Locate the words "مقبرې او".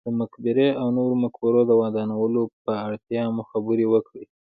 0.21-0.87